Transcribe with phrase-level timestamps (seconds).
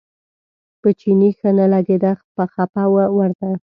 [0.81, 3.51] په چیني ښه نه لګېده خپه و ورنه.